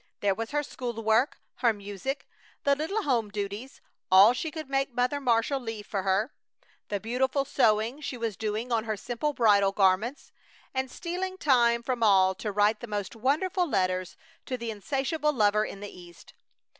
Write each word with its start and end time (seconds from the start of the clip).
There 0.21 0.33
was 0.33 0.49
her 0.49 0.63
school 0.63 0.95
work, 1.03 1.37
her 1.57 1.71
music, 1.71 2.27
the 2.63 2.75
little 2.75 3.03
home 3.03 3.29
duties, 3.29 3.81
all 4.11 4.33
she 4.33 4.49
could 4.49 4.67
make 4.67 4.91
Mother 4.95 5.21
Marshall 5.21 5.59
leave 5.59 5.85
for 5.85 6.01
her; 6.01 6.33
the 6.87 6.99
beautiful 6.99 7.45
sewing 7.45 8.01
she 8.01 8.17
was 8.17 8.35
doing 8.35 8.71
on 8.71 8.85
her 8.85 8.97
simple 8.97 9.31
bridal 9.33 9.71
garments; 9.71 10.31
and 10.73 10.89
stealing 10.89 11.37
time 11.37 11.83
from 11.83 12.01
all 12.01 12.33
to 12.33 12.51
write 12.51 12.79
the 12.79 12.87
most 12.87 13.15
wonderful 13.15 13.69
letters 13.69 14.17
to 14.47 14.57
the 14.57 14.71
insatiable 14.71 15.33
lover 15.33 15.63
in 15.63 15.81
the 15.81 15.99
East. 16.01 16.33